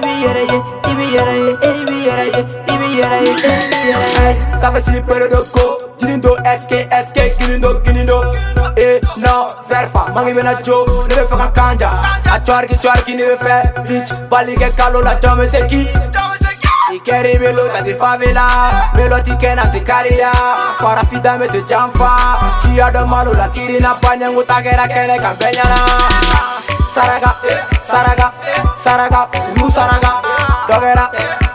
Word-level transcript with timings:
biere 0.00 0.42
ye 0.50 0.60
timi 0.82 1.06
yere 1.14 1.34
ei 1.36 1.84
biere 1.90 2.24
ye 2.24 2.44
timi 2.66 2.88
yere 2.98 3.34
timi 3.42 3.80
yere 3.90 4.38
tabes 4.60 4.86
ni 4.88 5.00
prodoko 5.02 5.76
clindo 5.98 6.34
sk 6.60 6.72
sk 7.08 7.16
clindo 7.44 7.80
clindo 7.82 8.18
eh 8.76 8.98
no 9.24 9.46
verfa 9.68 10.04
mangi 10.14 10.32
wena 10.32 10.54
cho 10.64 10.84
ne 11.08 11.24
fera 11.30 11.50
kanja 11.56 11.90
atuargi 12.34 12.76
tuargi 12.82 13.14
ni 13.14 13.26
fe 13.44 13.56
rich 13.88 14.10
pali 14.30 14.54
ke 14.54 14.68
calo 14.76 15.00
la 15.00 15.14
chame 15.22 15.46
te 15.52 15.64
ki 15.66 15.82
i 16.92 16.98
quero 17.06 17.32
meu 17.40 17.52
luta 17.56 17.80
de 17.86 17.94
favela 18.00 18.46
meu 18.96 19.14
tio 19.26 19.36
ken 19.36 19.60
para 20.82 21.02
fi 21.08 21.18
chanfa 21.68 22.10
si 22.62 22.80
ha 22.80 23.04
malo 23.12 23.32
la 23.40 23.46
kirina 23.54 23.90
pañangu 24.02 24.42
tagera 24.44 24.88
que 24.88 25.06
le 25.06 25.16
campeña 25.16 25.64
saraga 26.94 27.30
eh, 27.48 27.60
saraga 27.86 28.39
saraka 28.84 29.28
ulu 29.56 29.70
saraka 29.76 30.10
dɔgɛra 30.68 31.04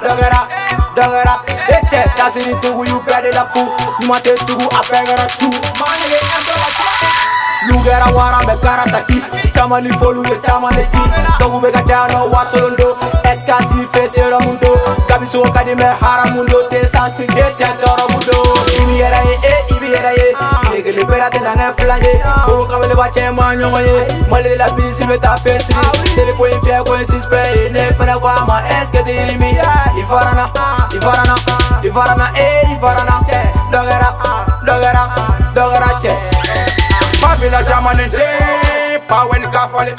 dɔgɛra 0.06 0.42
dɔgɛra 0.96 1.34
e 1.76 1.78
cɛ 1.92 2.00
tasiri 2.18 2.54
tugu 2.62 2.84
y'u 2.90 3.00
bɛɛ 3.06 3.20
de 3.24 3.32
la 3.38 3.44
fu 3.54 3.60
ɲuman 4.00 4.20
tɛ 4.26 4.32
tugu 4.48 4.66
a 4.78 4.82
bɛɛ 4.92 5.02
kɛra 5.08 5.26
su. 5.38 5.48
maanege 5.82 6.20
ɛn 6.34 6.42
tɔ 6.48 6.54
la 6.62 6.70
tɔn. 6.78 6.92
lu 7.70 7.76
kɛra 7.86 8.08
wara 8.16 8.40
mɛ 8.48 8.56
kara 8.62 8.86
saki 8.94 9.18
caman 9.56 9.84
ni 9.84 9.90
folu 10.00 10.22
ye 10.30 10.36
caman 10.46 10.72
de 10.78 10.84
ki 10.94 11.04
dɔgɔ 11.40 11.58
bɛ 11.64 11.70
ka 11.76 11.82
caya 11.88 12.08
nɔ 12.14 12.30
wasolo 12.34 12.70
do 12.78 12.88
ɛsikasi 13.30 13.78
fe 13.94 14.08
serɔmu 14.14 14.60
do 14.62 14.72
kabi 15.08 15.26
sogo 15.26 15.50
ka 15.54 15.64
di 15.64 15.72
mɛ 15.74 15.88
haramu 16.02 16.46
do 16.48 16.58
te 16.70 16.86
san 16.94 17.10
si 17.16 17.24
e 17.24 17.28
cɛ 17.58 17.68
tɔrɔmu 17.82 18.20
do. 18.27 18.38
i 18.77 18.82
b'i 18.86 18.96
yɛrɛ 19.02 19.20
ye 19.27 19.36
e 19.49 19.54
i 19.74 19.80
b'i 19.80 19.90
yɛrɛ 19.96 20.12
ye 20.20 20.24
latelange 21.34 21.73
flange 21.79 22.13
bokabele 22.48 22.95
ba 22.95 23.09
tšhee 23.09 23.31
manyogo 23.37 23.79
ye 23.79 24.05
malela 24.29 24.68
bisi 24.76 25.04
beta 25.07 25.37
fesri 25.37 25.73
sele 26.15 26.31
koefia 26.37 26.84
ko 26.85 26.98
sispe 26.98 27.70
ne 27.71 27.79
fela 27.98 28.15
kwa 28.20 28.35
ma 28.48 28.57
esketelimi 28.77 29.51
ifarana 29.99 30.49
ifarana 30.96 31.35
ifarana 31.84 32.29
e 32.37 32.46
eh, 32.46 32.71
ifarana 32.77 33.13
dogera 33.71 34.09
dogera 34.65 35.01
dogera 35.55 35.90
tše 35.99 36.13
mabila 37.21 37.63
jamane 37.63 38.07
de 38.09 38.26
pawen 39.07 39.51
kafale 39.51 39.96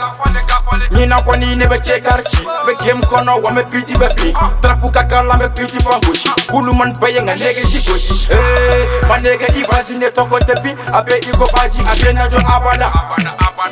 nyina 0.91 1.17
kɔni 1.17 1.57
ne 1.57 1.67
bɛ 1.67 1.81
cekarisi 1.83 2.37
bɛ 2.67 2.85
gem 2.85 3.01
kɔnɔ 3.01 3.41
wa 3.43 3.51
mɛ 3.51 3.71
piti 3.71 3.95
bɛ 3.95 4.09
bi 4.23 4.35
drapu 4.63 4.93
ka 4.93 5.03
kalan 5.09 5.39
bɛ 5.41 5.49
piti 5.57 5.79
fangosi 5.79 6.29
kulumani 6.51 6.93
bɛyɛ 7.01 7.23
nga 7.25 7.35
negesi 7.35 7.79
gosi 7.87 8.29
eh. 8.33 8.37
hey 8.37 8.96
banege 9.23 9.47
ibazi 9.61 9.97
netoko 9.99 10.39
tepi 10.41 10.75
abe 10.93 11.19
ikobaji 11.19 11.79
akenajo 11.93 12.37
abala 12.39 12.93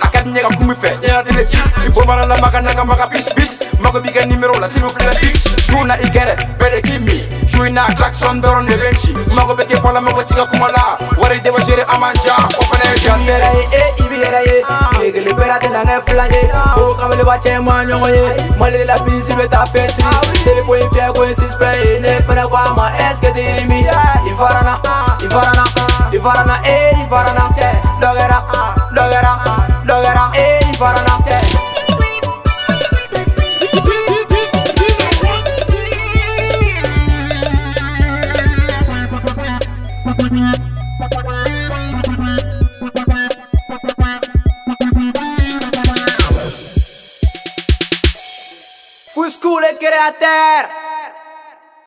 akadinyeka 0.00 0.48
kumi 0.48 0.75
fe 0.77 0.97
nyeatileci 1.03 1.59
ibomalala 1.87 2.37
makananga 2.37 2.84
maka 2.84 3.06
bisbis 3.06 3.61
makobike 3.81 4.27
nimerola 4.27 4.69
siruplati 4.69 5.27
juna 5.69 6.00
igere 6.00 6.37
bede 6.59 6.83
kimi 6.83 7.28
juina 7.53 7.84
klakson 7.87 8.41
bero 8.41 8.62
nebenci 8.62 9.15
makobeke 9.34 9.77
pala 9.77 10.00
makotika 10.00 10.47
kumala 10.47 10.98
wari 11.19 11.41
debajere 11.41 11.83
amanja 11.89 12.37
ibiyeraye 13.98 14.65
ekeliberatelange 15.09 15.92
eh, 15.92 16.00
flae 16.06 16.50
ah. 16.55 16.81
okabele 16.81 17.22
oh, 17.22 17.27
bacemanyongoye 17.27 18.37
malilela 18.59 18.98
bisibetafesi 18.98 20.03
ah. 20.09 20.20
selipoifiakoisispe 20.45 21.98
ne 22.00 22.20
fenakwama 22.28 22.92
eskedii 23.11 23.64
varana, 26.25 26.58
eri 26.64 27.06
varana, 27.11 27.42
dogera, 28.00 28.41
dogera, 28.93 29.38
dogera, 29.84 30.31
eri 30.32 30.72
varana. 30.78 31.19
Fui 49.15 49.28
school 49.31 49.62
e 49.62 49.72
creater! 49.82 50.84